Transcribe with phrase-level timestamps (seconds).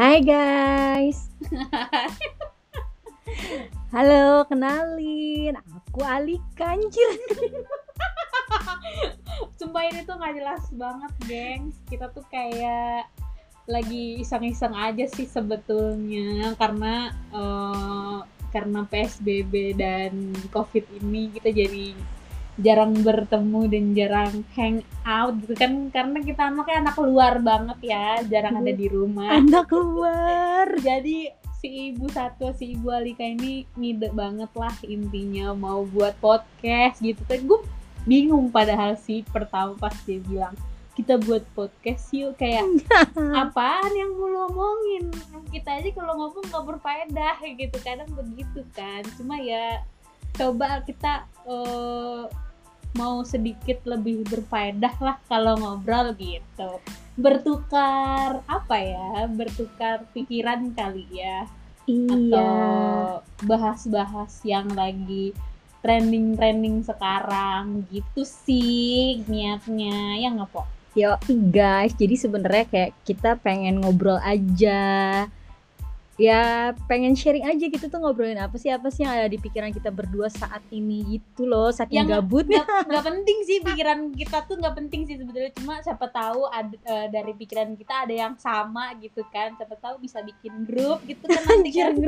[0.00, 1.28] Hai guys.
[3.92, 5.52] Halo, kenalin.
[5.60, 7.20] Aku Alika anjir.
[9.60, 11.76] Sumpah ini tuh nggak jelas banget, gengs.
[11.84, 13.12] Kita tuh kayak
[13.68, 18.18] lagi iseng-iseng aja sih sebetulnya karena eh,
[18.56, 21.92] karena PSBB dan COVID ini kita jadi
[22.60, 28.20] jarang bertemu dan jarang hang out gitu kan karena kita anaknya anak luar banget ya
[28.28, 29.40] jarang ada di rumah.
[29.40, 30.68] Anak luar.
[30.88, 37.00] jadi si ibu satu si ibu Alika ini ngide banget lah intinya mau buat podcast
[37.00, 37.40] gitu kan.
[37.48, 37.60] Gue
[38.04, 40.56] bingung padahal sih pertama pas dia bilang
[40.96, 42.64] kita buat podcast yuk kayak
[43.40, 45.08] apaan yang mau lo omongin?
[45.48, 47.76] Kita aja kalau ngomong nggak berfaedah gitu.
[47.80, 49.00] Kadang begitu kan.
[49.16, 49.80] Cuma ya
[50.36, 52.24] coba kita eh,
[52.96, 56.82] mau sedikit lebih berfaedah lah kalau ngobrol gitu
[57.14, 61.46] bertukar apa ya bertukar pikiran kali ya
[61.90, 62.14] Iya.
[62.14, 62.54] atau
[63.50, 65.34] bahas-bahas yang lagi
[65.82, 70.62] trending-trending sekarang gitu sih niatnya ya nggak po
[70.98, 71.14] Yo
[71.54, 75.22] guys, jadi sebenarnya kayak kita pengen ngobrol aja.
[76.20, 76.42] Ya
[76.84, 79.88] pengen sharing aja gitu tuh ngobrolin apa sih apa sih yang ada di pikiran kita
[79.88, 82.62] berdua saat ini gitu loh saking Yang gabutnya.
[82.84, 85.48] nggak penting sih pikiran kita tuh nggak penting sih sebetulnya.
[85.56, 89.56] Cuma siapa tahu ada eh, dari pikiran kita ada yang sama gitu kan.
[89.56, 91.96] Siapa tahu bisa bikin grup gitu kan nanti kan.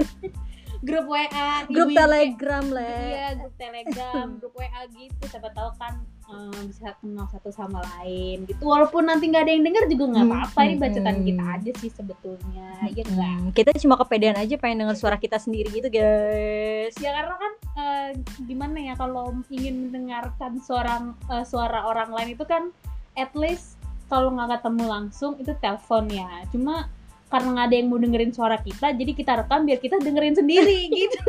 [0.83, 2.83] Grup, grup WA grup telegram lah.
[3.07, 5.23] iya grup telegram grup WA gitu.
[5.31, 9.65] Siapa tahu kan eh, bisa kenal satu sama lain gitu walaupun nanti nggak ada yang
[9.67, 11.27] denger juga nggak Hmm, apa-apa ini bacotan hmm.
[11.27, 15.37] kita aja sih sebetulnya ya enggak Hmm, kita cuma kepedean aja pengen denger suara kita
[15.37, 16.95] sendiri gitu guys.
[16.99, 18.09] ya karena kan eh,
[18.45, 22.71] gimana ya kalau ingin mendengarkan suara eh, suara orang lain itu kan
[23.19, 26.87] at least kalau nggak ketemu langsung itu telepon ya cuma
[27.33, 30.87] karena nggak ada yang mau dengerin suara kita jadi kita rekam biar kita dengerin sendiri
[31.01, 31.21] gitu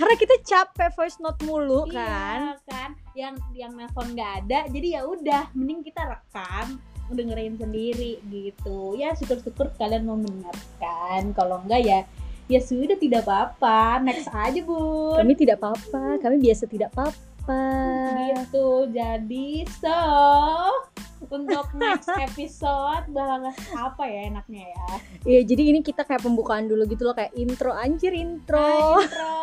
[0.00, 1.84] Karena kita capek voice note mulu.
[1.92, 2.40] Iya kan,
[3.18, 6.78] yang yang nelfon nggak ada, jadi ya udah, mending kita rekam,
[7.10, 8.94] dengerin sendiri gitu.
[8.94, 11.34] Ya syukur-syukur kalian mau mendengarkan.
[11.34, 12.00] Kalau enggak ya,
[12.46, 13.98] ya sudah tidak apa-apa.
[14.06, 15.18] Next aja bun.
[15.18, 17.62] Kami tidak apa-apa, kami biasa tidak apa-apa.
[18.30, 18.68] Gitu.
[18.94, 19.98] Jadi so
[21.30, 24.88] untuk next episode bahas apa ya enaknya ya?
[25.26, 28.58] Iya, jadi ini kita kayak pembukaan dulu gitu loh kayak intro anjir intro.
[28.58, 29.34] Ah, intro,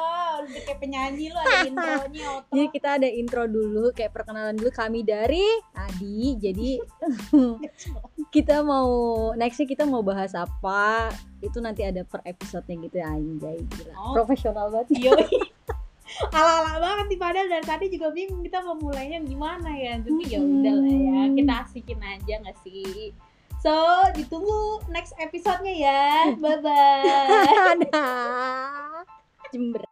[0.48, 2.54] udah kayak penyanyi lo ada intronya outro.
[2.56, 5.44] Jadi kita ada intro dulu kayak perkenalan dulu kami dari
[5.76, 6.40] Adi.
[6.40, 6.70] Jadi
[8.36, 8.90] kita mau
[9.36, 11.12] nextnya kita mau bahas apa
[11.44, 13.94] itu nanti ada per episodenya gitu ya anjay gila.
[14.00, 14.14] Oh.
[14.24, 15.12] Profesional banget.
[15.12, 15.28] Yoi.
[16.34, 20.40] ala-ala banget nih padahal dari tadi juga bingung kita mau mulainya gimana ya tapi ya
[20.40, 23.12] udah lah ya kita asikin aja nggak sih
[23.60, 23.76] so
[24.16, 27.68] ditunggu next episodenya ya bye bye.
[29.52, 29.87] Jember.